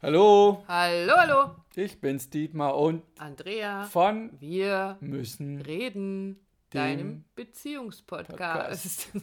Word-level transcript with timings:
Hallo, 0.00 0.64
Hallo, 0.68 1.12
hallo. 1.16 1.50
ich 1.74 2.00
bin's 2.00 2.30
Dietmar 2.30 2.76
und 2.76 3.02
Andrea. 3.18 3.82
von 3.84 4.30
Wir 4.38 4.96
müssen. 5.00 5.60
reden, 5.60 6.38
deinem 6.70 7.24
Beziehungspodcast. 7.34 9.08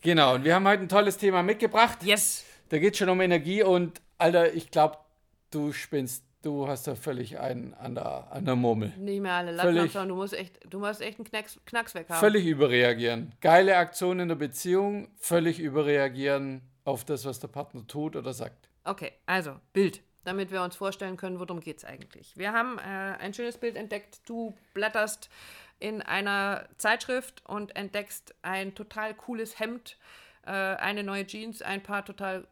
Genau, 0.00 0.34
und 0.34 0.44
wir 0.44 0.54
haben 0.54 0.68
heute 0.68 0.82
ein 0.82 0.88
tolles 0.90 1.16
Thema 1.16 1.42
mitgebracht. 1.42 2.02
Yes. 2.04 2.44
Da 2.68 2.78
geht 2.78 2.94
schon 2.94 3.08
um 3.08 3.22
Energie 3.22 3.62
und 3.62 4.02
Alter, 4.18 4.52
ich 4.52 4.70
glaube, 4.70 4.98
du 5.50 5.72
spinnst. 5.72 6.22
Du 6.42 6.68
hast 6.68 6.86
da 6.86 6.94
völlig 6.94 7.38
einen 7.38 7.72
an 7.72 7.94
der, 7.94 8.30
an 8.30 8.44
der 8.44 8.54
Murmel. 8.54 8.92
Nicht 8.98 9.22
mehr 9.22 9.32
alle 9.32 9.52
Latten. 9.52 10.08
Du 10.08 10.14
musst 10.14 10.34
echt, 10.34 10.60
du 10.68 10.78
musst 10.78 11.00
echt 11.00 11.18
einen 11.18 11.24
Knacks, 11.24 11.58
Knacks 11.64 11.94
weg 11.94 12.06
haben. 12.10 12.20
Völlig 12.20 12.44
überreagieren. 12.44 13.32
Geile 13.40 13.78
Aktion 13.78 14.20
in 14.20 14.28
der 14.28 14.34
Beziehung, 14.34 15.08
völlig 15.16 15.58
überreagieren 15.58 16.60
auf 16.84 17.06
das, 17.06 17.24
was 17.24 17.40
der 17.40 17.48
Partner 17.48 17.86
tut 17.86 18.14
oder 18.14 18.34
sagt. 18.34 18.68
Okay, 18.84 19.12
also 19.26 19.58
Bild, 19.72 20.02
damit 20.24 20.50
wir 20.50 20.62
uns 20.62 20.76
vorstellen 20.76 21.16
können, 21.16 21.40
worum 21.40 21.60
geht 21.60 21.78
es 21.78 21.84
eigentlich. 21.84 22.36
Wir 22.36 22.52
haben 22.52 22.78
äh, 22.78 22.82
ein 22.82 23.32
schönes 23.32 23.58
Bild 23.58 23.76
entdeckt. 23.76 24.20
Du 24.26 24.54
blätterst 24.74 25.30
in 25.80 26.02
einer 26.02 26.68
Zeitschrift 26.76 27.42
und 27.46 27.74
entdeckst 27.76 28.34
ein 28.42 28.74
total 28.74 29.14
cooles 29.14 29.58
Hemd, 29.58 29.98
äh, 30.46 30.50
eine 30.50 31.02
neue 31.02 31.26
Jeans, 31.26 31.62
ein 31.62 31.82
paar 31.82 32.04
total 32.04 32.46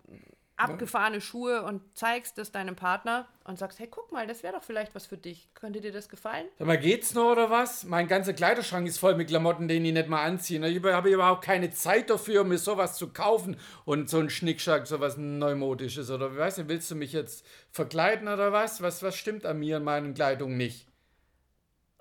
abgefahrene 0.63 1.21
Schuhe 1.21 1.63
und 1.63 1.83
zeigst 1.97 2.39
es 2.39 2.53
deinem 2.53 2.77
Partner 2.77 3.29
und 3.45 3.59
sagst, 3.59 3.79
hey, 3.79 3.89
guck 3.91 4.13
mal, 4.13 4.27
das 4.27 4.43
wäre 4.43 4.55
doch 4.55 4.63
vielleicht 4.63 4.95
was 4.95 5.07
für 5.07 5.17
dich. 5.17 5.49
Könnte 5.55 5.81
dir 5.81 5.93
das 5.93 6.09
gefallen? 6.09 6.47
Sag 6.59 6.67
mal, 6.67 6.79
geht's 6.79 7.15
noch 7.15 7.33
oder 7.33 7.51
was? 7.51 7.85
Mein 7.85 8.09
ganzer 8.09 8.33
Kleiderschrank 8.33 8.87
ist 8.87 8.99
voll 8.99 9.15
mit 9.15 9.29
Klamotten, 9.29 9.69
den 9.69 9.85
ich 9.85 9.93
nicht 9.93 10.09
mal 10.09 10.25
anziehe. 10.25 10.67
Ich 10.67 10.83
habe 10.85 11.11
überhaupt 11.11 11.45
keine 11.45 11.71
Zeit 11.71 12.11
dafür, 12.11 12.45
mir 12.45 12.59
sowas 12.59 12.97
zu 12.97 13.13
kaufen 13.13 13.57
und 13.85 14.09
so 14.09 14.19
ein 14.19 14.31
Schnickschnack, 14.31 14.87
sowas 14.87 15.17
Neumodisches. 15.17 16.11
Oder 16.11 16.37
weißt 16.37 16.59
du, 16.59 16.69
willst 16.69 16.91
du 16.91 16.95
mich 16.95 17.13
jetzt 17.13 17.45
verkleiden 17.71 18.29
oder 18.29 18.53
was? 18.53 18.83
Was, 18.83 19.03
was 19.03 19.17
stimmt 19.17 19.45
an 19.45 19.59
mir 19.59 19.77
und 19.79 19.85
meinen 19.85 20.15
Kleidungen 20.15 20.57
nicht? 20.57 20.87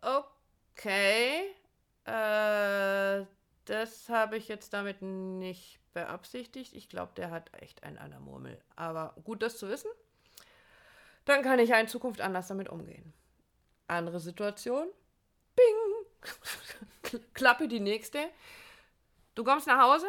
Okay. 0.02 1.42
Äh, 2.06 3.26
das 3.66 4.10
habe 4.10 4.38
ich 4.38 4.48
jetzt 4.48 4.74
damit 4.74 5.02
nicht 5.02 5.81
beabsichtigt. 5.94 6.74
Ich 6.74 6.90
glaube, 6.90 7.12
der 7.16 7.32
hat 7.32 7.52
echt 7.62 7.84
einen 7.84 7.98
an 7.98 8.12
der 8.12 8.20
Murmel. 8.20 8.60
Aber 8.76 9.16
gut, 9.24 9.42
das 9.42 9.58
zu 9.58 9.70
wissen. 9.70 9.90
Dann 11.26 11.44
kann 11.44 11.60
ich 11.60 11.70
ja 11.70 11.80
in 11.80 11.88
Zukunft 11.88 12.22
anders 12.22 12.48
damit 12.48 12.70
umgehen. 12.70 13.14
Andere 13.88 14.20
Situation. 14.20 14.88
Bing! 15.56 17.22
Klappe 17.34 17.68
die 17.68 17.80
nächste. 17.80 18.20
Du 19.36 19.44
kommst 19.44 19.68
nach 19.68 19.82
Hause 19.82 20.08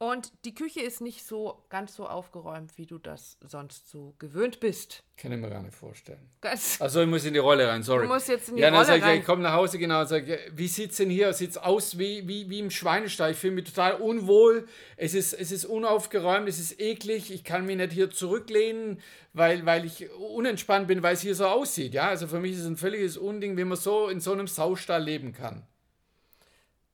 und 0.00 0.32
die 0.44 0.54
Küche 0.54 0.80
ist 0.80 1.00
nicht 1.00 1.26
so 1.26 1.64
ganz 1.70 1.96
so 1.96 2.06
aufgeräumt, 2.06 2.78
wie 2.78 2.86
du 2.86 2.98
das 2.98 3.36
sonst 3.40 3.90
so 3.90 4.14
gewöhnt 4.20 4.60
bist. 4.60 5.02
Kann 5.16 5.32
ich 5.32 5.38
mir 5.38 5.50
gar 5.50 5.60
nicht 5.60 5.74
vorstellen. 5.74 6.30
Ganz 6.40 6.80
Also 6.80 7.00
ich 7.02 7.08
muss 7.08 7.24
in 7.24 7.32
die 7.32 7.40
Rolle 7.40 7.66
rein, 7.66 7.82
sorry. 7.82 8.06
Du 8.06 8.12
musst 8.12 8.28
jetzt 8.28 8.48
in 8.48 8.54
die 8.54 8.62
ja, 8.62 8.68
dann 8.68 8.76
Rolle 8.76 8.86
sag 8.86 8.98
ich, 8.98 9.02
rein. 9.02 9.18
ich 9.18 9.24
komme 9.24 9.42
nach 9.42 9.54
Hause 9.54 9.76
genau 9.78 10.02
und 10.02 10.06
sage, 10.06 10.38
wie 10.52 10.68
sieht's 10.68 10.98
denn 10.98 11.10
hier? 11.10 11.32
Sieht's 11.32 11.56
aus 11.56 11.98
wie, 11.98 12.28
wie, 12.28 12.48
wie 12.48 12.60
im 12.60 12.70
Schweinestall? 12.70 13.32
Ich 13.32 13.38
fühle 13.38 13.54
mich 13.54 13.64
total 13.64 13.94
unwohl. 13.94 14.68
Es 14.96 15.14
ist, 15.14 15.32
es 15.32 15.50
ist 15.50 15.64
unaufgeräumt, 15.64 16.48
es 16.48 16.60
ist 16.60 16.80
eklig. 16.80 17.32
Ich 17.32 17.42
kann 17.42 17.66
mich 17.66 17.76
nicht 17.76 17.92
hier 17.92 18.08
zurücklehnen, 18.08 19.00
weil, 19.32 19.66
weil 19.66 19.84
ich 19.84 20.08
unentspannt 20.12 20.86
bin, 20.86 21.02
weil 21.02 21.14
es 21.14 21.22
hier 21.22 21.34
so 21.34 21.46
aussieht. 21.46 21.92
Ja, 21.92 22.06
also 22.08 22.28
für 22.28 22.38
mich 22.38 22.52
ist 22.52 22.60
es 22.60 22.66
ein 22.66 22.76
völliges 22.76 23.16
Unding, 23.16 23.56
wie 23.56 23.64
man 23.64 23.76
so 23.76 24.08
in 24.08 24.20
so 24.20 24.30
einem 24.32 24.46
Saustall 24.46 25.02
leben 25.02 25.32
kann. 25.32 25.66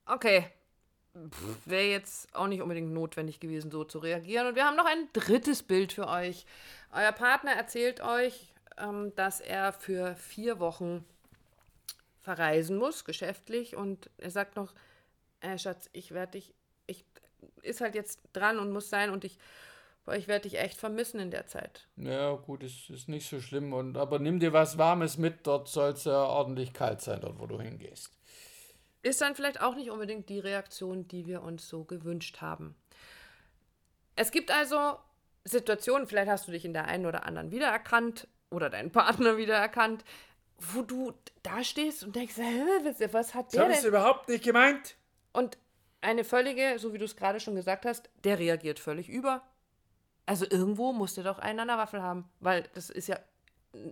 Okay. 0.07 0.45
Wäre 1.65 1.89
jetzt 1.89 2.33
auch 2.35 2.47
nicht 2.47 2.61
unbedingt 2.61 2.91
notwendig 2.91 3.39
gewesen, 3.39 3.71
so 3.71 3.83
zu 3.83 3.99
reagieren. 3.99 4.47
Und 4.47 4.55
wir 4.55 4.65
haben 4.65 4.75
noch 4.75 4.85
ein 4.85 5.07
drittes 5.13 5.63
Bild 5.63 5.93
für 5.93 6.07
euch. 6.07 6.45
Euer 6.91 7.13
Partner 7.13 7.51
erzählt 7.51 8.01
euch, 8.01 8.53
ähm, 8.77 9.13
dass 9.15 9.39
er 9.39 9.71
für 9.71 10.15
vier 10.15 10.59
Wochen 10.59 11.05
verreisen 12.21 12.77
muss, 12.77 13.05
geschäftlich. 13.05 13.75
Und 13.75 14.09
er 14.17 14.31
sagt 14.31 14.57
noch, 14.57 14.73
äh, 15.39 15.57
Schatz, 15.57 15.89
ich 15.93 16.11
werde 16.11 16.33
dich, 16.33 16.53
ich 16.87 17.05
ist 17.61 17.81
halt 17.81 17.95
jetzt 17.95 18.19
dran 18.33 18.59
und 18.59 18.71
muss 18.71 18.89
sein 18.89 19.09
und 19.09 19.23
ich, 19.23 19.37
ich 20.13 20.27
werde 20.27 20.49
dich 20.49 20.59
echt 20.59 20.77
vermissen 20.77 21.19
in 21.19 21.31
der 21.31 21.47
Zeit. 21.47 21.87
Ja, 21.95 22.33
gut, 22.33 22.63
es 22.63 22.89
ist 22.89 23.07
nicht 23.07 23.29
so 23.29 23.39
schlimm. 23.39 23.71
Und, 23.73 23.95
aber 23.95 24.19
nimm 24.19 24.39
dir 24.39 24.53
was 24.53 24.77
Warmes 24.77 25.17
mit, 25.17 25.47
dort 25.47 25.69
soll 25.69 25.91
es 25.91 26.03
ja 26.03 26.23
ordentlich 26.23 26.73
kalt 26.73 27.01
sein, 27.01 27.21
dort 27.21 27.39
wo 27.39 27.45
du 27.45 27.61
hingehst. 27.61 28.11
Ist 29.05 29.21
dann 29.21 29.35
vielleicht 29.35 29.61
auch 29.61 29.75
nicht 29.75 29.91
unbedingt 29.91 30.29
die 30.29 30.39
Reaktion, 30.39 31.07
die 31.07 31.27
wir 31.27 31.43
uns 31.43 31.69
so 31.69 31.83
gewünscht 31.83 32.41
haben. 32.41 32.75
Es 34.15 34.31
gibt 34.31 34.49
also 34.49 34.97
Situationen, 35.43 36.07
vielleicht 36.07 36.29
hast 36.29 36.47
du 36.47 36.51
dich 36.51 36.65
in 36.65 36.73
der 36.73 36.85
einen 36.85 37.05
oder 37.05 37.25
anderen 37.25 37.51
wiedererkannt 37.51 38.27
oder 38.49 38.69
deinen 38.69 38.91
Partner 38.91 39.37
wiedererkannt, 39.37 40.03
wo 40.57 40.81
du 40.81 41.13
da 41.43 41.63
stehst 41.63 42.03
und 42.03 42.15
denkst, 42.15 42.35
was, 42.37 43.35
hat 43.35 43.47
Das 43.47 43.51
der 43.51 43.63
habe 43.63 43.73
ich 43.73 43.79
denn? 43.79 43.89
überhaupt 43.89 44.27
nicht 44.27 44.43
gemeint. 44.43 44.95
Und 45.33 45.57
eine 46.01 46.23
völlige, 46.23 46.79
so 46.79 46.93
wie 46.93 46.97
du 46.97 47.05
es 47.05 47.15
gerade 47.15 47.39
schon 47.39 47.55
gesagt 47.55 47.85
hast, 47.85 48.09
der 48.23 48.39
reagiert 48.39 48.79
völlig 48.79 49.07
über. 49.09 49.43
Also 50.25 50.45
irgendwo 50.49 50.93
muss 50.93 51.13
der 51.13 51.25
doch 51.25 51.37
einen 51.37 51.59
an 51.59 51.67
der 51.67 51.77
Waffel 51.77 52.01
haben, 52.01 52.27
weil 52.39 52.63
das 52.73 52.89
ist 52.89 53.07
ja 53.07 53.19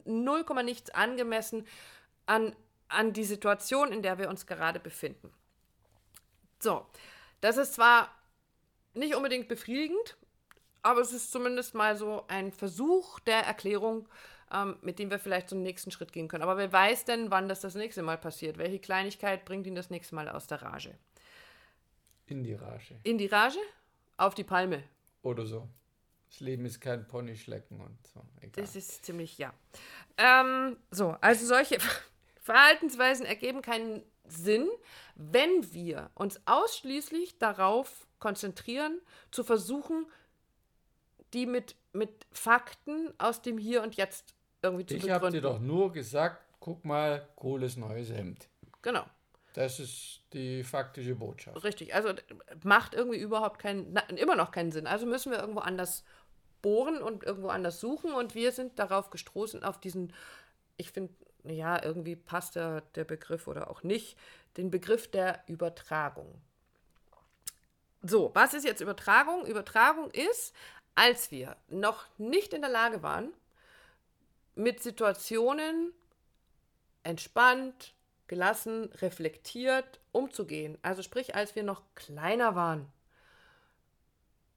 0, 0.06 0.46
nichts 0.64 0.90
angemessen 0.92 1.68
an, 2.26 2.56
an 2.94 3.14
die 3.14 3.24
Situation, 3.24 3.92
in 3.92 4.02
der 4.02 4.18
wir 4.18 4.30
uns 4.30 4.46
gerade 4.46 4.80
befinden. 4.80 5.32
So, 6.60 6.86
das 7.42 7.58
ist 7.58 7.74
zwar 7.74 8.10
nicht 8.94 9.16
unbedingt 9.16 9.48
befriedigend, 9.48 10.18
aber 10.82 11.02
es 11.02 11.12
ist 11.12 11.32
zumindest 11.32 11.76
mal 11.76 11.96
so 11.96 12.26
ein 12.28 12.52
Versuch 12.52 13.20
der 13.22 13.40
Erklärung, 13.40 14.08
ähm, 14.52 14.78
mit 14.82 15.00
dem 15.00 15.10
wir 15.10 15.20
vielleicht 15.20 15.50
zum 15.50 15.62
nächsten 15.62 15.92
Schritt 15.92 16.12
gehen 16.12 16.28
können. 16.28 16.44
Aber 16.44 16.58
wer 16.58 16.72
weiß 16.72 17.06
denn, 17.06 17.32
wann 17.32 17.50
das 17.50 17.62
das 17.62 17.76
nächste 17.76 18.04
Mal 18.04 18.18
passiert? 18.18 18.58
Welche 18.58 18.80
Kleinigkeit 18.80 19.46
bringt 19.46 19.68
ihn 19.68 19.76
das 19.76 19.90
nächste 19.90 20.16
Mal 20.16 20.30
aus 20.30 20.48
der 20.48 20.62
Rage? 20.62 20.96
In 22.28 22.44
die 22.44 22.54
Rage. 22.54 22.96
In 23.04 23.18
die 23.18 23.28
Rage? 23.28 23.60
Auf 24.18 24.36
die 24.36 24.44
Palme. 24.44 24.84
Oder 25.22 25.46
so. 25.46 25.68
Das 26.30 26.40
Leben 26.40 26.66
ist 26.66 26.80
kein 26.80 27.08
Ponyschlecken 27.08 27.80
und 27.80 28.08
so. 28.08 28.22
Egal. 28.38 28.64
Das 28.64 28.76
ist 28.76 29.06
ziemlich, 29.06 29.38
ja. 29.38 29.54
Ähm, 30.18 30.78
so, 30.92 31.16
also 31.22 31.46
solche 31.46 31.78
Verhaltensweisen 32.44 33.26
ergeben 33.26 33.62
keinen 33.62 34.04
Sinn, 34.26 34.70
wenn 35.16 35.74
wir 35.74 36.12
uns 36.14 36.40
ausschließlich 36.46 37.40
darauf 37.40 38.08
konzentrieren, 38.20 39.02
zu 39.32 39.44
versuchen, 39.44 40.06
die 41.34 41.46
mit, 41.46 41.76
mit 41.94 42.28
Fakten 42.32 43.12
aus 43.18 43.42
dem 43.42 43.58
Hier 43.58 43.82
und 43.82 43.96
Jetzt 43.96 44.36
irgendwie 44.62 44.86
zu 44.86 44.96
Ich 44.96 45.10
habe 45.10 45.32
dir 45.32 45.42
begründen. 45.42 45.42
doch 45.44 45.60
nur 45.60 45.92
gesagt, 45.92 46.44
guck 46.60 46.86
mal, 46.86 47.28
cooles 47.36 47.76
neues 47.76 48.10
Hemd. 48.12 48.48
Genau, 48.82 49.06
Das 49.54 49.80
ist 49.80 50.22
die 50.34 50.64
faktische 50.64 51.16
Botschaft. 51.16 51.64
richtig. 51.64 51.94
Also 51.96 52.14
macht 52.64 52.94
irgendwie 52.94 53.20
überhaupt 53.20 53.60
keinen, 53.60 53.96
immer 54.16 54.36
noch 54.36 54.52
keinen 54.52 54.72
Sinn. 54.72 54.88
Also 54.88 55.06
müssen 55.06 55.32
wir 55.32 55.40
irgendwo 55.40 55.60
anders 55.62 56.04
bohren 56.62 57.02
und 57.02 57.24
irgendwo 57.24 57.50
anders 57.50 57.80
suchen 57.80 58.14
und 58.14 58.36
wir 58.36 58.52
sind 58.52 58.80
darauf 58.80 59.10
gestoßen, 59.10 59.64
auf 59.64 59.80
diesen, 59.80 60.14
ich 60.78 60.92
finde, 60.92 61.14
ja, 61.44 61.84
irgendwie 61.84 62.16
passt 62.16 62.56
der, 62.56 62.82
der 62.96 63.04
Begriff 63.04 63.48
oder 63.48 63.70
auch 63.70 63.84
nicht, 63.84 64.18
den 64.58 64.72
Begriff 64.72 65.10
der 65.10 65.44
Übertragung. 65.48 66.42
So, 68.02 68.32
was 68.34 68.54
ist 68.54 68.66
jetzt 68.66 68.82
Übertragung? 68.82 69.46
Übertragung 69.46 70.12
ist, 70.12 70.54
als 70.96 71.32
wir 71.32 71.56
noch 71.70 72.06
nicht 72.18 72.54
in 72.54 72.62
der 72.62 72.70
Lage 72.70 73.02
waren, 73.02 73.34
mit 74.56 74.82
Situationen 74.84 75.94
entspannt, 77.04 77.94
gelassen, 78.28 78.86
reflektiert 79.02 80.00
umzugehen. 80.12 80.78
Also 80.82 81.02
sprich, 81.02 81.36
als 81.36 81.56
wir 81.56 81.64
noch 81.64 81.82
kleiner 81.96 82.56
waren 82.56 82.88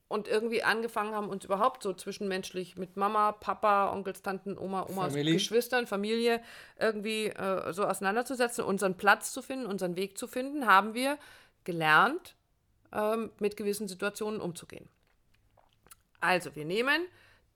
und 0.09 0.29
irgendwie 0.29 0.63
angefangen 0.63 1.15
haben, 1.15 1.29
uns 1.29 1.45
überhaupt 1.45 1.83
so 1.83 1.93
zwischenmenschlich 1.93 2.77
mit 2.77 2.97
Mama, 2.97 3.33
Papa, 3.33 3.93
Onkels, 3.93 4.23
Tanten, 4.23 4.57
Oma, 4.57 4.87
Omas, 4.89 5.13
Familie. 5.13 5.35
Geschwistern, 5.35 5.87
Familie 5.87 6.41
irgendwie 6.79 7.27
äh, 7.27 7.73
so 7.73 7.85
auseinanderzusetzen, 7.85 8.65
unseren 8.65 8.97
Platz 8.97 9.33
zu 9.33 9.43
finden, 9.43 9.67
unseren 9.67 9.97
Weg 9.97 10.17
zu 10.17 10.29
finden, 10.29 10.67
haben 10.67 10.95
wir 10.95 11.19
gelernt, 11.65 12.37
ähm, 12.93 13.31
mit 13.41 13.57
gewissen 13.57 13.89
Situationen 13.89 14.41
umzugehen. 14.41 14.89
Also, 16.21 16.55
wir 16.55 16.65
nehmen 16.65 17.03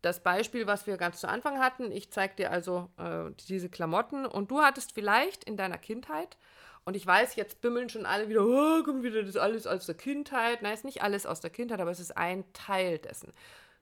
das 0.02 0.20
Beispiel, 0.20 0.66
was 0.66 0.86
wir 0.86 0.96
ganz 0.96 1.20
zu 1.20 1.28
Anfang 1.28 1.60
hatten. 1.60 1.92
Ich 1.92 2.10
zeige 2.10 2.34
dir 2.34 2.50
also 2.50 2.90
äh, 2.96 3.30
diese 3.48 3.68
Klamotten 3.68 4.26
und 4.26 4.50
du 4.50 4.60
hattest 4.60 4.92
vielleicht 4.92 5.44
in 5.44 5.56
deiner 5.56 5.78
Kindheit, 5.78 6.36
und 6.84 6.96
ich 6.96 7.06
weiß, 7.06 7.36
jetzt 7.36 7.60
bimmeln 7.60 7.88
schon 7.88 8.06
alle 8.06 8.28
wieder, 8.28 8.44
oh, 8.44 8.82
kommt 8.82 9.02
wieder 9.02 9.22
das 9.22 9.36
alles 9.36 9.66
aus 9.66 9.86
der 9.86 9.94
Kindheit. 9.94 10.62
Nein, 10.62 10.74
ist 10.74 10.84
nicht 10.84 11.02
alles 11.02 11.26
aus 11.26 11.40
der 11.40 11.50
Kindheit, 11.50 11.80
aber 11.80 11.90
es 11.90 12.00
ist 12.00 12.16
ein 12.16 12.44
Teil 12.52 12.98
dessen. 12.98 13.32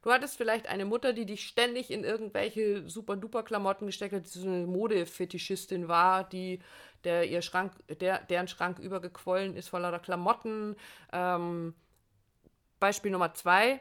Du 0.02 0.12
hattest 0.12 0.36
vielleicht 0.36 0.68
eine 0.68 0.84
Mutter, 0.84 1.12
die 1.12 1.26
dich 1.26 1.46
ständig 1.46 1.90
in 1.90 2.04
irgendwelche 2.04 2.88
super-duper-Klamotten 2.88 3.86
gesteckt 3.86 4.14
hat, 4.14 4.24
die 4.24 4.38
so 4.38 4.46
eine 4.46 4.66
Modefetischistin 4.66 5.88
war, 5.88 6.28
die 6.28 6.60
der 7.04 7.28
ihr 7.28 7.42
Schrank, 7.42 7.72
der, 8.00 8.24
deren 8.24 8.48
Schrank 8.48 8.78
übergequollen 8.78 9.56
ist 9.56 9.68
vor 9.68 9.80
lauter 9.80 10.00
Klamotten. 10.00 10.76
Ähm, 11.12 11.74
Beispiel 12.80 13.10
Nummer 13.10 13.34
zwei. 13.34 13.80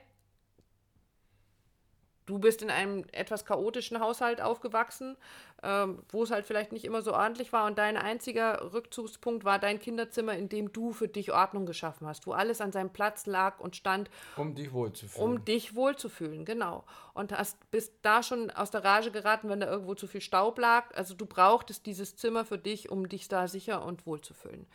Du 2.27 2.37
bist 2.37 2.61
in 2.61 2.69
einem 2.69 3.05
etwas 3.11 3.45
chaotischen 3.45 3.99
Haushalt 3.99 4.41
aufgewachsen, 4.41 5.17
ähm, 5.63 6.03
wo 6.09 6.23
es 6.23 6.29
halt 6.29 6.45
vielleicht 6.45 6.71
nicht 6.71 6.85
immer 6.85 7.01
so 7.01 7.13
ordentlich 7.13 7.51
war 7.51 7.65
und 7.65 7.77
dein 7.79 7.97
einziger 7.97 8.73
Rückzugspunkt 8.73 9.43
war 9.43 9.57
dein 9.57 9.79
Kinderzimmer, 9.79 10.33
in 10.33 10.49
dem 10.49 10.71
du 10.71 10.91
für 10.93 11.07
dich 11.07 11.31
Ordnung 11.31 11.65
geschaffen 11.65 12.05
hast, 12.05 12.27
wo 12.27 12.33
alles 12.33 12.61
an 12.61 12.71
seinem 12.71 12.91
Platz 12.91 13.25
lag 13.25 13.59
und 13.59 13.75
stand. 13.75 14.11
Um 14.35 14.53
dich 14.53 14.71
wohlzufühlen. 14.71 15.25
Um 15.25 15.45
dich 15.45 15.73
wohlzufühlen, 15.73 16.45
genau. 16.45 16.83
Und 17.13 17.31
hast, 17.31 17.71
bist 17.71 17.93
da 18.03 18.21
schon 18.21 18.51
aus 18.51 18.69
der 18.69 18.83
Rage 18.83 19.09
geraten, 19.09 19.49
wenn 19.49 19.61
da 19.61 19.67
irgendwo 19.67 19.95
zu 19.95 20.05
viel 20.05 20.21
Staub 20.21 20.59
lag. 20.59 20.93
Also 20.95 21.15
du 21.15 21.25
brauchtest 21.25 21.85
dieses 21.85 22.15
Zimmer 22.17 22.45
für 22.45 22.57
dich, 22.57 22.91
um 22.91 23.09
dich 23.09 23.27
da 23.29 23.47
sicher 23.47 23.83
und 23.83 24.05
wohlzufühlen. 24.05 24.67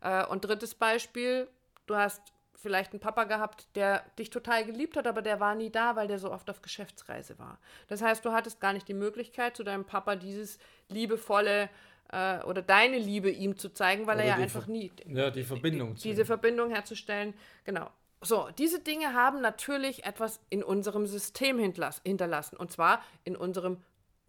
Äh, 0.00 0.26
und 0.26 0.44
drittes 0.44 0.74
Beispiel, 0.74 1.48
du 1.86 1.96
hast 1.96 2.22
vielleicht 2.64 2.92
einen 2.92 3.00
Papa 3.00 3.24
gehabt, 3.24 3.68
der 3.76 4.02
dich 4.18 4.30
total 4.30 4.64
geliebt 4.64 4.96
hat, 4.96 5.06
aber 5.06 5.20
der 5.20 5.38
war 5.38 5.54
nie 5.54 5.70
da, 5.70 5.94
weil 5.96 6.08
der 6.08 6.18
so 6.18 6.32
oft 6.32 6.48
auf 6.48 6.62
Geschäftsreise 6.62 7.38
war. 7.38 7.58
Das 7.88 8.00
heißt, 8.00 8.24
du 8.24 8.32
hattest 8.32 8.58
gar 8.58 8.72
nicht 8.72 8.88
die 8.88 8.94
Möglichkeit, 8.94 9.54
zu 9.54 9.62
deinem 9.62 9.84
Papa 9.84 10.16
dieses 10.16 10.58
liebevolle 10.88 11.68
äh, 12.10 12.42
oder 12.44 12.62
deine 12.62 12.98
Liebe 12.98 13.30
ihm 13.30 13.58
zu 13.58 13.68
zeigen, 13.68 14.06
weil 14.06 14.16
oder 14.16 14.24
er 14.24 14.38
ja 14.38 14.42
einfach 14.42 14.64
Ver 14.64 14.72
nie. 14.72 14.90
Ja, 15.06 15.30
die 15.30 15.42
Verbindung. 15.42 15.94
Die, 15.94 16.02
diese 16.02 16.24
Verbindung 16.24 16.70
herzustellen. 16.70 17.34
Genau. 17.64 17.90
So, 18.22 18.48
diese 18.56 18.80
Dinge 18.80 19.12
haben 19.12 19.42
natürlich 19.42 20.04
etwas 20.04 20.40
in 20.48 20.64
unserem 20.64 21.06
System 21.06 21.58
hinterlassen. 21.58 22.56
Und 22.56 22.72
zwar 22.72 23.02
in 23.24 23.36
unserem 23.36 23.82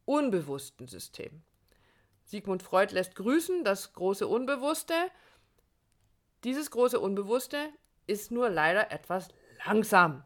unbewussten 0.03 0.87
System. 0.87 1.41
Sigmund 2.25 2.63
Freud 2.63 2.93
lässt 2.93 3.15
grüßen, 3.15 3.63
das 3.63 3.93
große 3.93 4.27
Unbewusste. 4.27 4.93
Dieses 6.43 6.71
große 6.71 6.99
Unbewusste 6.99 7.57
ist 8.07 8.31
nur 8.31 8.49
leider 8.49 8.91
etwas 8.91 9.29
langsam. 9.65 10.23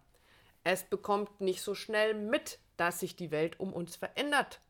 Es 0.64 0.84
bekommt 0.84 1.42
nicht 1.42 1.62
so 1.62 1.76
schnell 1.76 2.14
mit, 2.14 2.60
dass 2.78 3.00
sich 3.00 3.16
die 3.16 3.31
Welt 3.31 3.60
um 3.60 3.74
uns 3.74 3.96
verändert. 3.96 4.62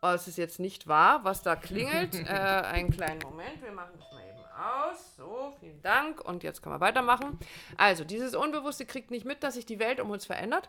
Oh, 0.00 0.08
es 0.08 0.28
ist 0.28 0.38
jetzt 0.38 0.60
nicht 0.60 0.86
wahr, 0.86 1.24
was 1.24 1.42
da 1.42 1.56
klingelt. 1.56 2.14
äh, 2.26 2.28
einen 2.28 2.90
kleinen 2.90 3.20
Moment, 3.22 3.60
wir 3.62 3.72
machen 3.72 3.94
das 3.98 4.12
mal 4.12 4.22
eben 4.22 4.38
aus. 4.56 5.16
So, 5.16 5.56
vielen 5.58 5.82
Dank. 5.82 6.24
Und 6.24 6.44
jetzt 6.44 6.62
können 6.62 6.76
wir 6.76 6.80
weitermachen. 6.80 7.38
Also, 7.76 8.04
dieses 8.04 8.34
Unbewusste 8.36 8.86
kriegt 8.86 9.10
nicht 9.10 9.24
mit, 9.24 9.42
dass 9.42 9.54
sich 9.54 9.66
die 9.66 9.80
Welt 9.80 9.98
um 9.98 10.10
uns 10.10 10.26
verändert. 10.26 10.68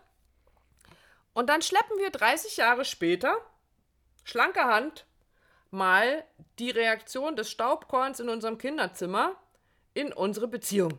Und 1.34 1.48
dann 1.48 1.62
schleppen 1.62 1.98
wir 2.00 2.10
30 2.10 2.58
Jahre 2.58 2.86
später, 2.86 3.38
schlanke 4.24 4.64
Hand, 4.64 5.06
mal 5.70 6.24
die 6.58 6.72
Reaktion 6.72 7.36
des 7.36 7.52
Staubkorns 7.52 8.20
in 8.20 8.30
unserem 8.30 8.58
Kinderzimmer 8.58 9.36
in 9.94 10.12
unsere 10.12 10.48
Beziehung 10.48 10.98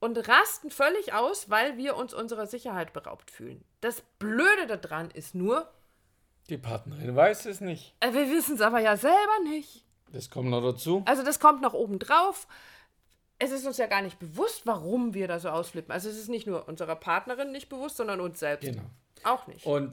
und 0.00 0.28
rasten 0.28 0.70
völlig 0.70 1.12
aus, 1.12 1.50
weil 1.50 1.76
wir 1.76 1.96
uns 1.96 2.12
unserer 2.12 2.46
Sicherheit 2.46 2.92
beraubt 2.92 3.30
fühlen. 3.30 3.64
Das 3.80 4.02
Blöde 4.18 4.66
daran 4.66 5.10
ist 5.10 5.34
nur, 5.34 5.70
die 6.48 6.58
Partnerin 6.58 7.14
weiß 7.14 7.46
es 7.46 7.60
nicht. 7.60 7.94
Äh, 8.00 8.12
wir 8.12 8.28
wissen 8.28 8.56
es 8.56 8.60
aber 8.60 8.80
ja 8.80 8.96
selber 8.96 9.38
nicht. 9.44 9.84
Das 10.12 10.30
kommt 10.30 10.50
noch 10.50 10.62
dazu. 10.62 11.02
Also 11.06 11.22
das 11.22 11.38
kommt 11.38 11.62
noch 11.62 11.74
oben 11.74 12.00
drauf. 12.00 12.48
Es 13.38 13.52
ist 13.52 13.64
uns 13.66 13.78
ja 13.78 13.86
gar 13.86 14.02
nicht 14.02 14.18
bewusst, 14.18 14.66
warum 14.66 15.14
wir 15.14 15.28
da 15.28 15.38
so 15.38 15.48
ausflippen. 15.48 15.92
Also 15.92 16.08
es 16.10 16.18
ist 16.18 16.28
nicht 16.28 16.46
nur 16.46 16.68
unserer 16.68 16.96
Partnerin 16.96 17.52
nicht 17.52 17.68
bewusst, 17.68 17.96
sondern 17.96 18.20
uns 18.20 18.40
selbst. 18.40 18.66
Genau. 18.66 18.82
Auch 19.22 19.46
nicht. 19.46 19.64
Und 19.64 19.92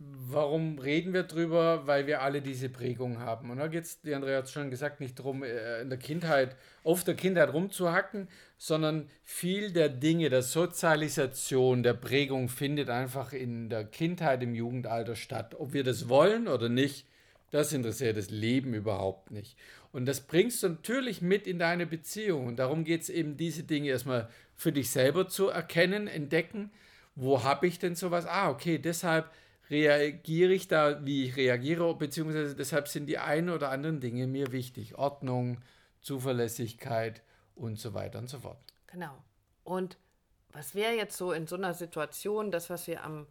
warum 0.00 0.78
reden 0.78 1.12
wir 1.12 1.24
drüber? 1.24 1.86
Weil 1.86 2.06
wir 2.06 2.22
alle 2.22 2.40
diese 2.40 2.68
Prägung 2.68 3.18
haben. 3.18 3.50
Und 3.50 3.58
da 3.58 3.66
geht 3.68 3.84
es, 3.84 4.00
die 4.00 4.14
Andrea 4.14 4.38
hat 4.38 4.46
es 4.46 4.52
schon 4.52 4.70
gesagt, 4.70 5.00
nicht 5.00 5.18
darum, 5.18 5.42
äh, 5.42 5.82
in 5.82 5.90
der 5.90 5.98
Kindheit, 5.98 6.56
auf 6.84 7.04
der 7.04 7.14
Kindheit 7.14 7.52
rumzuhacken, 7.52 8.28
sondern 8.56 9.10
viel 9.22 9.72
der 9.72 9.90
Dinge, 9.90 10.30
der 10.30 10.42
Sozialisation, 10.42 11.82
der 11.82 11.94
Prägung 11.94 12.48
findet 12.48 12.88
einfach 12.88 13.32
in 13.32 13.68
der 13.68 13.84
Kindheit, 13.84 14.42
im 14.42 14.54
Jugendalter 14.54 15.16
statt. 15.16 15.54
Ob 15.58 15.74
wir 15.74 15.84
das 15.84 16.08
wollen 16.08 16.48
oder 16.48 16.70
nicht, 16.70 17.06
das 17.50 17.72
interessiert 17.72 18.16
das 18.16 18.30
Leben 18.30 18.72
überhaupt 18.74 19.30
nicht. 19.30 19.56
Und 19.92 20.06
das 20.06 20.20
bringst 20.20 20.62
du 20.62 20.68
natürlich 20.68 21.20
mit 21.20 21.46
in 21.46 21.58
deine 21.58 21.84
Beziehung. 21.84 22.46
Und 22.46 22.58
darum 22.58 22.84
geht 22.84 23.02
es 23.02 23.08
eben, 23.10 23.36
diese 23.36 23.64
Dinge 23.64 23.90
erstmal 23.90 24.28
für 24.54 24.72
dich 24.72 24.90
selber 24.90 25.28
zu 25.28 25.48
erkennen, 25.48 26.06
entdecken. 26.06 26.70
Wo 27.16 27.42
habe 27.42 27.66
ich 27.66 27.78
denn 27.78 27.96
sowas? 27.96 28.24
Ah, 28.24 28.50
okay, 28.50 28.78
deshalb 28.78 29.28
reagiere 29.70 30.52
ich 30.52 30.68
da, 30.68 31.04
wie 31.04 31.24
ich 31.26 31.36
reagiere, 31.36 31.94
beziehungsweise 31.94 32.56
deshalb 32.56 32.88
sind 32.88 33.06
die 33.06 33.18
einen 33.18 33.50
oder 33.50 33.70
anderen 33.70 34.00
Dinge 34.00 34.26
mir 34.26 34.52
wichtig. 34.52 34.98
Ordnung, 34.98 35.58
Zuverlässigkeit 36.00 37.22
und 37.54 37.78
so 37.78 37.94
weiter 37.94 38.18
und 38.18 38.28
so 38.28 38.40
fort. 38.40 38.58
Genau. 38.88 39.16
Und 39.62 39.96
was 40.52 40.74
wäre 40.74 40.94
jetzt 40.94 41.16
so 41.16 41.32
in 41.32 41.46
so 41.46 41.56
einer 41.56 41.74
Situation 41.74 42.50
das, 42.50 42.70
was 42.70 42.86
wir 42.86 43.04
am, 43.04 43.26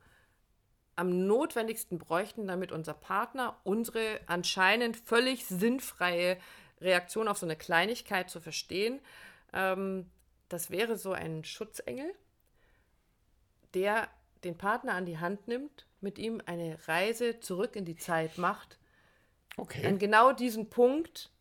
am 0.95 1.27
notwendigsten 1.27 1.97
bräuchten, 1.97 2.47
damit 2.47 2.71
unser 2.71 2.93
Partner 2.93 3.59
unsere 3.63 4.21
anscheinend 4.27 4.95
völlig 4.95 5.45
sinnfreie 5.45 6.37
Reaktion 6.79 7.27
auf 7.27 7.37
so 7.37 7.45
eine 7.45 7.57
Kleinigkeit 7.57 8.29
zu 8.29 8.39
verstehen? 8.39 9.01
Ähm, 9.51 10.09
das 10.47 10.71
wäre 10.71 10.97
so 10.97 11.11
ein 11.11 11.43
Schutzengel, 11.43 12.13
der 13.73 14.07
den 14.43 14.57
Partner 14.57 14.93
an 14.93 15.05
die 15.05 15.19
Hand 15.19 15.47
nimmt 15.47 15.85
mit 16.01 16.17
ihm 16.17 16.41
eine 16.45 16.77
Reise 16.87 17.39
zurück 17.39 17.75
in 17.75 17.85
die 17.85 17.97
Zeit 17.97 18.37
macht. 18.37 18.77
Okay. 19.57 19.85
An 19.85 19.99
genau 19.99 20.31
diesen 20.31 20.69
Punkt, 20.69 21.31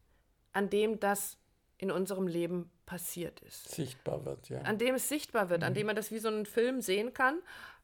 an 0.53 0.71
dem 0.71 0.99
das 0.99 1.39
in 1.79 1.91
unserem 1.91 2.27
Leben 2.27 2.71
passiert 2.87 3.41
ist. 3.41 3.69
Sichtbar 3.69 4.25
wird, 4.25 4.49
ja. 4.49 4.63
An 4.63 4.79
dem 4.79 4.97
es 4.97 5.09
sichtbar 5.09 5.51
wird, 5.51 5.61
mhm. 5.61 5.67
an 5.67 5.75
dem 5.75 5.87
man 5.87 5.97
das 5.97 6.11
wie 6.11 6.19
so 6.19 6.29
einen 6.29 6.47
Film 6.47 6.81
sehen 6.81 7.15
kann. 7.15 7.39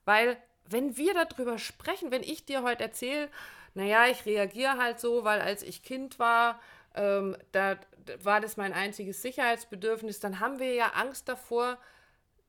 Weil, 0.04 0.36
wenn 0.64 0.96
wir 0.96 1.14
darüber 1.14 1.58
sprechen, 1.58 2.10
wenn 2.10 2.22
ich 2.22 2.44
dir 2.44 2.62
heute 2.62 2.82
erzähle, 2.82 3.28
naja, 3.74 4.06
ich 4.06 4.26
reagiere 4.26 4.78
halt 4.78 4.98
so, 4.98 5.24
weil 5.24 5.40
als 5.40 5.62
ich 5.62 5.82
Kind 5.82 6.18
war, 6.18 6.60
ähm, 6.94 7.36
da 7.52 7.78
war 8.22 8.40
das 8.40 8.56
mein 8.56 8.72
einziges 8.72 9.22
Sicherheitsbedürfnis, 9.22 10.20
dann 10.20 10.40
haben 10.40 10.58
wir 10.58 10.74
ja 10.74 10.92
Angst 10.94 11.28
davor, 11.28 11.78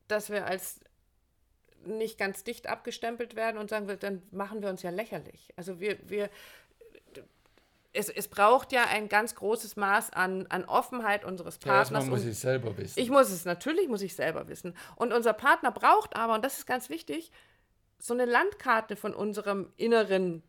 dass 0.08 0.30
wir 0.30 0.46
als 0.46 0.80
nicht 1.86 2.18
ganz 2.18 2.44
dicht 2.44 2.68
abgestempelt 2.68 3.36
werden 3.36 3.58
und 3.58 3.70
sagen, 3.70 3.88
dann 4.00 4.22
machen 4.30 4.62
wir 4.62 4.68
uns 4.68 4.82
ja 4.82 4.90
lächerlich. 4.90 5.52
Also 5.56 5.80
wir, 5.80 5.96
wir 6.08 6.30
es, 7.96 8.08
es 8.10 8.28
braucht 8.28 8.72
ja 8.72 8.84
ein 8.84 9.08
ganz 9.08 9.34
großes 9.34 9.76
Maß 9.76 10.12
an, 10.12 10.46
an 10.48 10.64
Offenheit 10.64 11.24
unseres 11.24 11.58
Partners. 11.58 12.04
Ja, 12.04 12.10
muss 12.10 12.24
ich 12.24 12.38
selber 12.38 12.76
wissen. 12.76 12.98
Ich 12.98 13.10
muss 13.10 13.30
es, 13.30 13.44
natürlich 13.44 13.88
muss 13.88 14.02
ich 14.02 14.14
selber 14.14 14.48
wissen. 14.48 14.74
Und 14.96 15.12
unser 15.12 15.32
Partner 15.32 15.72
braucht 15.72 16.14
aber, 16.14 16.34
und 16.34 16.44
das 16.44 16.58
ist 16.58 16.66
ganz 16.66 16.90
wichtig, 16.90 17.32
so 17.98 18.12
eine 18.12 18.26
Landkarte 18.26 18.96
von 18.96 19.14
unserem 19.14 19.72
inneren, 19.76 20.42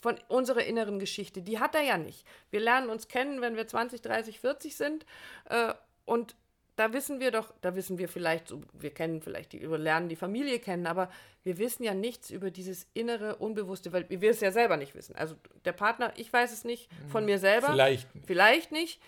von 0.00 0.16
unserer 0.28 0.64
inneren 0.64 0.98
Geschichte. 0.98 1.40
Die 1.40 1.60
hat 1.60 1.74
er 1.74 1.82
ja 1.82 1.98
nicht. 1.98 2.26
Wir 2.50 2.60
lernen 2.60 2.90
uns 2.90 3.08
kennen, 3.08 3.40
wenn 3.40 3.56
wir 3.56 3.66
20, 3.66 4.02
30, 4.02 4.40
40 4.40 4.76
sind. 4.76 5.06
Äh, 5.48 5.72
und 6.04 6.36
da 6.76 6.92
wissen 6.92 7.20
wir 7.20 7.30
doch, 7.30 7.52
da 7.62 7.74
wissen 7.74 7.96
wir 7.98 8.08
vielleicht, 8.08 8.54
wir 8.74 8.90
kennen 8.92 9.22
vielleicht, 9.22 9.52
die, 9.52 9.62
wir 9.62 9.78
lernen 9.78 10.10
die 10.10 10.16
Familie 10.16 10.58
kennen, 10.58 10.86
aber 10.86 11.10
wir 11.42 11.56
wissen 11.58 11.82
ja 11.82 11.94
nichts 11.94 12.30
über 12.30 12.50
dieses 12.50 12.86
innere, 12.92 13.36
unbewusste, 13.36 13.92
weil 13.92 14.08
wir 14.08 14.30
es 14.30 14.40
ja 14.40 14.52
selber 14.52 14.76
nicht 14.76 14.94
wissen. 14.94 15.16
Also 15.16 15.36
der 15.64 15.72
Partner, 15.72 16.12
ich 16.16 16.30
weiß 16.30 16.52
es 16.52 16.64
nicht 16.64 16.90
von 17.08 17.24
mir 17.24 17.38
selber. 17.38 17.68
Vielleicht. 17.68 18.14
Nicht. 18.14 18.26
Vielleicht 18.26 18.72
nicht. 18.72 19.02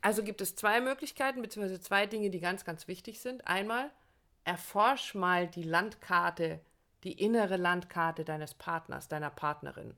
Also 0.00 0.24
gibt 0.24 0.40
es 0.40 0.56
zwei 0.56 0.80
Möglichkeiten, 0.80 1.42
beziehungsweise 1.42 1.80
zwei 1.80 2.06
Dinge, 2.06 2.30
die 2.30 2.40
ganz, 2.40 2.64
ganz 2.64 2.88
wichtig 2.88 3.20
sind. 3.20 3.46
Einmal, 3.46 3.90
erforsch 4.44 5.14
mal 5.14 5.46
die 5.46 5.62
Landkarte, 5.62 6.60
die 7.04 7.12
innere 7.12 7.56
Landkarte 7.56 8.24
deines 8.24 8.54
Partners, 8.54 9.08
deiner 9.08 9.30
Partnerin. 9.30 9.94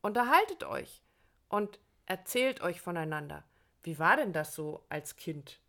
Unterhaltet 0.00 0.64
euch 0.64 1.02
und 1.48 1.78
erzählt 2.06 2.62
euch 2.62 2.80
voneinander. 2.80 3.44
Wie 3.82 3.98
war 3.98 4.16
denn 4.16 4.32
das 4.32 4.54
so 4.54 4.84
als 4.88 5.16
Kind? 5.16 5.60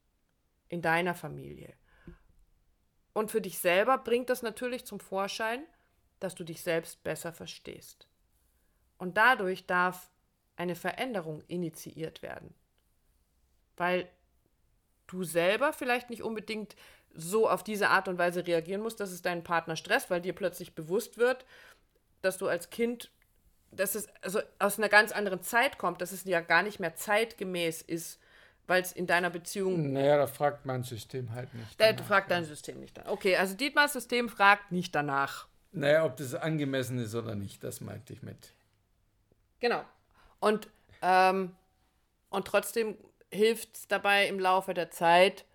In 0.70 0.82
deiner 0.82 1.16
Familie. 1.16 1.74
Und 3.14 3.32
für 3.32 3.42
dich 3.42 3.60
selber 3.60 3.98
bringt 3.98 4.30
das 4.30 4.42
natürlich 4.42 4.86
zum 4.86 5.00
Vorschein, 5.00 5.64
dass 6.20 6.36
du 6.36 6.44
dich 6.44 6.62
selbst 6.62 7.04
besser 7.04 7.32
verstehst. 7.32 8.08
Und 8.98 9.18
dadurch 9.18 9.66
darf 9.66 10.12
eine 10.56 10.76
Veränderung 10.76 11.42
initiiert 11.48 12.22
werden. 12.22 12.54
Weil 13.78 14.10
du 15.08 15.24
selber 15.24 15.74
vielleicht 15.74 16.10
nicht 16.10 16.24
unbedingt 16.24 16.76
so 17.14 17.50
auf 17.50 17.64
diese 17.64 17.90
Art 17.90 18.08
und 18.08 18.18
Weise 18.18 18.46
reagieren 18.46 18.82
musst, 18.82 19.00
dass 19.00 19.12
es 19.12 19.22
deinen 19.22 19.44
Partner 19.44 19.76
stresst, 19.76 20.10
weil 20.10 20.22
dir 20.22 20.34
plötzlich 20.34 20.76
bewusst 20.76 21.18
wird, 21.18 21.46
dass 22.22 22.38
du 22.38 22.48
als 22.48 22.70
Kind, 22.70 23.12
dass 23.72 23.96
es 23.96 24.08
also 24.22 24.42
aus 24.60 24.78
einer 24.78 24.90
ganz 24.90 25.12
anderen 25.12 25.42
Zeit 25.42 25.78
kommt, 25.78 26.02
dass 26.02 26.12
es 26.12 26.26
ja 26.26 26.42
gar 26.42 26.64
nicht 26.64 26.80
mehr 26.80 26.96
zeitgemäß 26.96 27.82
ist, 27.82 28.20
weil 28.68 28.82
es 28.82 28.92
in 28.92 29.08
deiner 29.08 29.30
Beziehung. 29.30 29.94
Naja, 29.94 30.18
da 30.18 30.28
fragt 30.28 30.66
mein 30.66 30.84
System 30.84 31.32
halt 31.32 31.54
nicht. 31.54 31.80
Da 31.80 31.96
fragt 32.04 32.32
dein 32.32 32.46
System 32.46 32.80
nicht 32.80 32.98
danach. 32.98 33.12
Okay, 33.12 33.36
also 33.36 33.56
Dietmars 33.56 33.94
System 33.94 34.30
fragt 34.30 34.72
nicht 34.72 34.94
danach. 34.96 35.48
Naja, 35.72 36.06
ob 36.06 36.16
das 36.18 36.34
angemessen 36.36 37.00
ist 37.00 37.16
oder 37.16 37.36
nicht, 37.36 37.64
das 37.64 37.82
meinte 37.82 38.14
ich 38.14 38.24
mit. 38.24 38.54
Genau. 39.60 39.84
Und, 40.40 40.70
ähm, 41.02 41.56
und 42.30 42.48
trotzdem 42.48 42.98
hilft 43.32 43.76
es 43.76 43.88
dabei 43.88 44.28
im 44.28 44.40
Laufe 44.40 44.74
der 44.74 44.90
Zeit, 44.92 45.46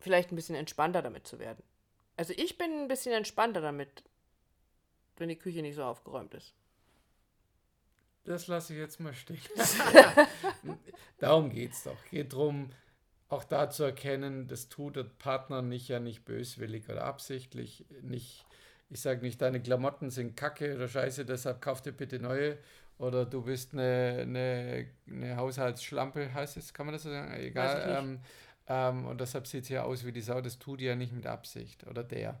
vielleicht 0.00 0.32
ein 0.32 0.36
bisschen 0.36 0.54
entspannter 0.54 1.02
damit 1.02 1.26
zu 1.26 1.38
werden. 1.38 1.62
Also 2.16 2.34
ich 2.36 2.58
bin 2.58 2.70
ein 2.82 2.88
bisschen 2.88 3.12
entspannter 3.12 3.60
damit, 3.60 4.02
wenn 5.16 5.28
die 5.28 5.36
Küche 5.36 5.62
nicht 5.62 5.76
so 5.76 5.84
aufgeräumt 5.84 6.34
ist. 6.34 6.54
Das 8.24 8.46
lasse 8.46 8.72
ich 8.72 8.78
jetzt 8.78 9.00
mal 9.00 9.14
stehen. 9.14 9.38
Darum 11.18 11.50
geht 11.50 11.72
es 11.72 11.84
doch. 11.84 11.96
Geht 12.10 12.32
darum, 12.32 12.70
auch 13.28 13.44
da 13.44 13.70
zu 13.70 13.84
erkennen, 13.84 14.46
das 14.46 14.68
tut 14.68 14.96
der 14.96 15.04
Partner 15.04 15.62
nicht 15.62 15.88
ja 15.88 16.00
nicht 16.00 16.24
böswillig 16.24 16.88
oder 16.88 17.04
absichtlich. 17.04 17.84
Nicht, 18.02 18.44
ich 18.90 19.00
sage 19.00 19.22
nicht, 19.22 19.40
deine 19.40 19.60
Klamotten 19.60 20.10
sind 20.10 20.36
kacke 20.36 20.74
oder 20.74 20.86
scheiße, 20.86 21.24
deshalb 21.24 21.60
kauf 21.60 21.80
dir 21.80 21.92
bitte 21.92 22.18
neue. 22.18 22.58
Oder 22.98 23.24
du 23.24 23.42
bist 23.42 23.72
eine, 23.72 24.18
eine, 24.20 24.86
eine 25.08 25.36
Haushaltsschlampe, 25.36 26.32
heißt 26.32 26.56
es, 26.56 26.74
kann 26.74 26.86
man 26.86 26.92
das 26.92 27.02
so 27.02 27.10
sagen? 27.10 27.32
Egal. 27.34 27.98
Ähm, 27.98 28.20
ähm, 28.68 29.06
und 29.06 29.20
deshalb 29.20 29.46
sieht 29.46 29.64
es 29.64 29.70
ja 29.70 29.82
aus 29.82 30.04
wie 30.04 30.12
die 30.12 30.20
Sau, 30.20 30.40
das 30.40 30.58
tut 30.58 30.80
ja 30.80 30.94
nicht 30.94 31.12
mit 31.12 31.26
Absicht. 31.26 31.86
Oder 31.86 32.04
der. 32.04 32.40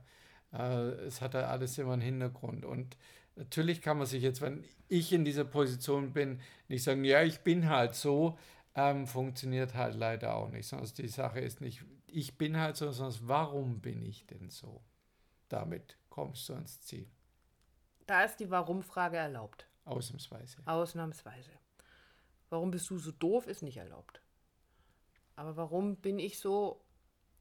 Äh, 0.52 0.90
es 1.06 1.20
hat 1.20 1.34
ja 1.34 1.46
alles 1.48 1.78
immer 1.78 1.94
einen 1.94 2.02
Hintergrund. 2.02 2.64
Und 2.64 2.96
natürlich 3.36 3.80
kann 3.80 3.98
man 3.98 4.06
sich 4.06 4.22
jetzt, 4.22 4.40
wenn 4.40 4.64
ich 4.88 5.12
in 5.12 5.24
dieser 5.24 5.44
Position 5.44 6.12
bin, 6.12 6.40
nicht 6.68 6.82
sagen, 6.82 7.04
ja, 7.04 7.22
ich 7.22 7.40
bin 7.40 7.68
halt 7.68 7.94
so, 7.94 8.38
ähm, 8.74 9.06
funktioniert 9.06 9.74
halt 9.74 9.94
leider 9.94 10.34
auch 10.34 10.50
nicht. 10.50 10.66
Sondern 10.66 10.90
die 10.96 11.08
Sache 11.08 11.40
ist 11.40 11.60
nicht, 11.60 11.84
ich 12.06 12.36
bin 12.38 12.56
halt 12.58 12.76
so, 12.76 12.90
sondern 12.90 13.18
warum 13.28 13.80
bin 13.80 14.02
ich 14.02 14.26
denn 14.26 14.50
so? 14.50 14.82
Damit 15.48 15.96
kommst 16.08 16.48
du 16.48 16.54
ans 16.54 16.80
Ziel. 16.80 17.08
Da 18.06 18.24
ist 18.24 18.36
die 18.36 18.50
Warum-Frage 18.50 19.16
erlaubt. 19.16 19.66
Ausnahmsweise. 19.84 20.58
Ausnahmsweise. 20.64 21.50
Warum 22.50 22.70
bist 22.70 22.88
du 22.90 22.98
so 22.98 23.12
doof, 23.12 23.46
ist 23.46 23.62
nicht 23.62 23.78
erlaubt. 23.78 24.20
Aber 25.36 25.56
warum 25.56 25.96
bin 25.96 26.18
ich 26.18 26.38
so 26.38 26.84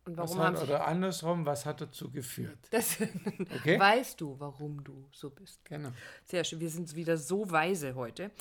und 0.05 0.17
warum 0.17 0.39
hat, 0.39 0.55
haben 0.55 0.57
oder 0.57 0.87
andersrum, 0.87 1.45
was 1.45 1.65
hat 1.65 1.81
dazu 1.81 2.11
geführt? 2.11 2.57
Das 2.71 2.97
Okay. 3.55 3.79
weißt 3.79 4.19
du, 4.19 4.39
warum 4.39 4.83
du 4.83 5.07
so 5.11 5.29
bist. 5.29 5.63
Genau. 5.65 5.91
Sehr 6.25 6.43
schön. 6.43 6.59
Wir 6.59 6.69
sind 6.69 6.95
wieder 6.95 7.17
so 7.17 7.51
weise 7.51 7.95
heute. 7.95 8.31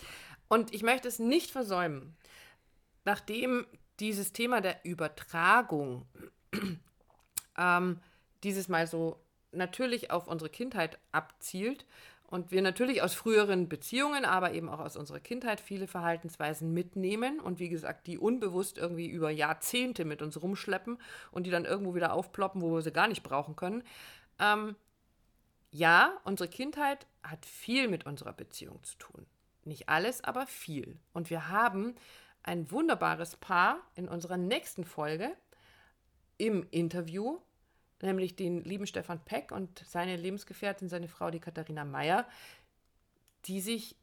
Und 0.49 0.73
ich 0.73 0.83
möchte 0.83 1.07
es 1.07 1.19
nicht 1.19 1.51
versäumen, 1.51 2.17
nachdem 3.05 3.67
dieses 4.01 4.33
Thema 4.33 4.61
der 4.61 4.85
Übertragung 4.85 6.07
ähm, 7.59 8.01
dieses 8.43 8.69
Mal 8.69 8.87
so 8.87 9.23
natürlich 9.53 10.11
auf 10.11 10.29
unsere 10.29 10.51
Kindheit 10.51 10.99
abzielt 11.13 11.85
und 12.31 12.53
wir 12.53 12.63
natürlich 12.63 13.03
aus 13.03 13.13
früheren 13.13 13.69
Beziehungen, 13.69 14.25
aber 14.25 14.53
eben 14.53 14.69
auch 14.69 14.79
aus 14.79 14.97
unserer 14.97 15.19
Kindheit 15.19 15.61
viele 15.61 15.89
Verhaltensweisen 15.89 16.73
mitnehmen 16.73 17.41
und 17.41 17.59
wie 17.59 17.69
gesagt, 17.69 18.07
die 18.07 18.19
unbewusst 18.19 18.79
irgendwie 18.79 19.09
über 19.09 19.31
Jahrzehnte 19.31 20.05
mit 20.05 20.23
uns 20.23 20.41
rumschleppen 20.41 20.99
und 21.33 21.45
die 21.45 21.51
dann 21.51 21.65
irgendwo 21.65 21.95
wieder 21.95 22.13
aufploppen, 22.13 22.63
wo 22.63 22.73
wir 22.73 22.83
sie 22.83 22.93
gar 22.93 23.09
nicht 23.09 23.25
brauchen 23.25 23.57
können. 23.57 23.83
Ähm, 24.39 24.77
ja, 25.73 26.19
unsere 26.25 26.49
Kindheit 26.49 27.07
hat 27.23 27.45
viel 27.45 27.89
mit 27.89 28.07
unserer 28.07 28.33
Beziehung 28.33 28.83
zu 28.85 28.97
tun. 28.99 29.27
Nicht 29.65 29.89
alles, 29.89 30.23
aber 30.23 30.47
viel. 30.47 30.99
Und 31.13 31.31
wir 31.31 31.49
haben 31.49 31.97
ein 32.43 32.71
wunderbares 32.71 33.37
Paar 33.37 33.79
in 33.95 34.09
unserer 34.09 34.37
nächsten 34.37 34.85
Folge 34.85 35.31
im 36.39 36.67
Interview, 36.71 37.39
nämlich 38.03 38.37
den 38.37 38.63
lieben 38.65 38.87
Stefan 38.87 39.21
Peck 39.25 39.53
und 39.53 39.83
seine 39.87 40.17
Lebensgefährtin, 40.17 40.89
seine 40.89 41.09
Frau, 41.09 41.31
die 41.31 41.41
Katharina 41.41 41.85
Meyer, 41.85 42.27
die 43.47 43.61
sich 43.61 43.97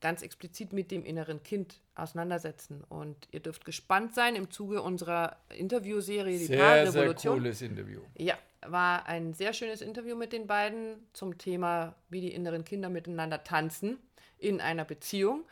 ganz 0.00 0.22
explizit 0.22 0.72
mit 0.72 0.90
dem 0.90 1.04
inneren 1.04 1.42
Kind 1.42 1.80
auseinandersetzen. 1.94 2.84
Und 2.84 3.16
ihr 3.30 3.40
dürft 3.40 3.64
gespannt 3.64 4.14
sein 4.14 4.36
im 4.36 4.50
Zuge 4.50 4.82
unserer 4.82 5.36
Interviewserie 5.48 6.38
Die 6.38 6.44
Sehr, 6.44 6.58
sehr 6.58 6.92
Paarrevolution. 6.92 7.38
cooles 7.38 7.62
Interview. 7.62 8.00
Ja, 8.18 8.36
war 8.66 9.06
ein 9.06 9.32
sehr 9.32 9.52
schönes 9.54 9.80
Interview 9.80 10.14
mit 10.14 10.32
den 10.32 10.46
beiden 10.46 11.06
zum 11.14 11.38
Thema, 11.38 11.94
wie 12.10 12.20
die 12.20 12.34
inneren 12.34 12.64
Kinder 12.64 12.90
miteinander 12.90 13.44
tanzen 13.44 13.98
in 14.36 14.60
einer 14.60 14.84
Beziehung. 14.84 15.44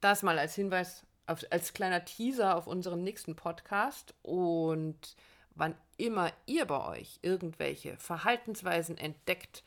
Das 0.00 0.22
mal 0.22 0.38
als 0.38 0.54
Hinweis, 0.54 1.04
auf, 1.26 1.40
als 1.50 1.72
kleiner 1.72 2.04
Teaser 2.04 2.56
auf 2.56 2.66
unseren 2.66 3.02
nächsten 3.02 3.34
Podcast. 3.34 4.14
Und 4.22 5.16
wann 5.54 5.76
immer 5.96 6.32
ihr 6.46 6.66
bei 6.66 6.84
euch 6.86 7.18
irgendwelche 7.22 7.96
Verhaltensweisen 7.96 8.98
entdeckt, 8.98 9.62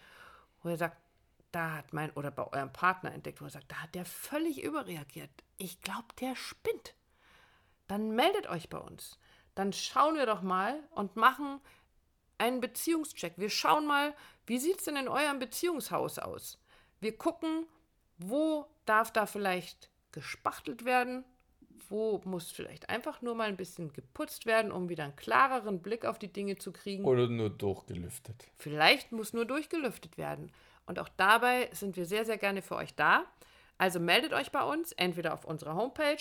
wo 0.62 0.70
ihr 0.70 0.78
sagt, 0.78 0.98
da 1.52 1.78
hat 1.78 1.94
mein, 1.94 2.12
oder 2.12 2.32
bei 2.32 2.46
eurem 2.46 2.72
Partner 2.74 3.14
entdeckt, 3.14 3.42
wo 3.42 3.46
ihr 3.46 3.52
sagt, 3.52 3.72
da 3.72 3.84
hat 3.84 3.96
der 3.96 4.06
völlig 4.06 4.62
überreagiert. 4.64 5.32
Ich 5.58 5.82
glaube, 5.82 6.08
der 6.20 6.36
spinnt. 6.36 6.94
Dann 7.88 8.12
meldet 8.12 8.48
euch 8.48 8.70
bei 8.70 8.78
uns. 8.78 9.18
Dann 9.56 9.74
schauen 9.74 10.16
wir 10.16 10.26
doch 10.26 10.42
mal 10.42 10.80
und 10.92 11.16
machen 11.16 11.62
einen 12.38 12.62
Beziehungscheck. 12.62 13.34
Wir 13.38 13.50
schauen 13.50 13.88
mal, 13.88 14.14
wie 14.46 14.60
sieht 14.60 14.80
es 14.80 14.86
denn 14.86 14.98
in 14.98 15.08
eurem 15.08 15.40
Beziehungshaus 15.40 16.20
aus? 16.20 16.60
Wir 17.00 17.18
gucken, 17.18 17.66
wo 18.18 18.68
darf 18.86 19.12
da 19.12 19.26
vielleicht 19.26 19.90
gespachtelt 20.12 20.86
werden, 20.86 21.24
wo 21.90 22.22
muss 22.26 22.52
vielleicht 22.52 22.90
einfach 22.90 23.22
nur 23.22 23.36
mal 23.36 23.48
ein 23.48 23.58
bisschen 23.58 23.94
geputzt 23.94 24.46
werden, 24.46 24.72
um 24.72 24.90
wieder 24.90 25.04
einen 25.04 25.16
klareren 25.16 25.82
Blick 25.82 26.06
auf 26.06 26.20
die 26.20 26.32
Dinge 26.32 26.58
zu 26.58 26.72
kriegen. 26.72 27.06
Oder 27.06 27.28
nur 27.28 27.50
durchgelüftet. 27.50 28.46
Vielleicht 28.56 29.12
muss 29.12 29.34
nur 29.34 29.46
durchgelüftet 29.46 30.18
werden. 30.18 30.52
Und 30.86 31.00
auch 31.00 31.10
dabei 31.18 31.70
sind 31.74 31.98
wir 31.98 32.06
sehr, 32.06 32.26
sehr 32.26 32.38
gerne 32.38 32.62
für 32.62 32.76
euch 32.76 32.96
da. 32.96 33.26
Also 33.78 34.00
meldet 34.00 34.34
euch 34.34 34.52
bei 34.52 34.64
uns, 34.64 34.92
entweder 34.94 35.34
auf 35.34 35.46
unserer 35.46 35.76
Homepage 35.76 36.18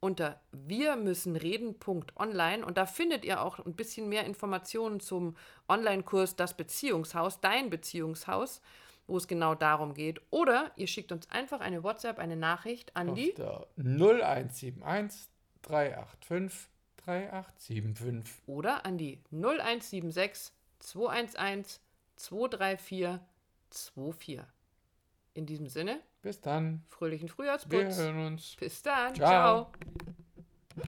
unter 0.00 0.40
wirmüssenreden.online 0.52 2.64
und 2.64 2.78
da 2.78 2.86
findet 2.86 3.24
ihr 3.24 3.42
auch 3.42 3.58
ein 3.58 3.76
bisschen 3.76 4.08
mehr 4.08 4.24
Informationen 4.24 5.00
zum 5.00 5.36
Online-Kurs 5.68 6.36
Das 6.36 6.56
Beziehungshaus, 6.56 7.40
dein 7.40 7.68
Beziehungshaus, 7.68 8.62
wo 9.10 9.16
es 9.18 9.26
genau 9.28 9.54
darum 9.54 9.92
geht. 9.94 10.20
Oder 10.30 10.70
ihr 10.76 10.86
schickt 10.86 11.12
uns 11.12 11.28
einfach 11.30 11.60
eine 11.60 11.82
WhatsApp, 11.82 12.18
eine 12.18 12.36
Nachricht 12.36 12.96
an 12.96 13.14
die 13.14 13.30
Auf 13.32 13.36
der 13.36 13.66
0171 13.76 15.28
385 15.62 16.68
3875. 16.96 18.34
oder 18.46 18.84
an 18.86 18.96
die 18.98 19.18
0176 19.32 20.52
211 20.80 21.80
234 22.16 23.20
24. 23.70 24.40
In 25.34 25.46
diesem 25.46 25.68
Sinne, 25.68 26.00
Bis 26.22 26.40
dann. 26.40 26.82
fröhlichen 26.88 27.28
Wir 27.28 27.34
Frühjahrsputz. 27.34 27.96
hören 27.98 28.26
uns. 28.26 28.56
Bis 28.58 28.82
dann. 28.82 29.14
Ciao. 29.14 29.70
Ciao. 29.70 29.72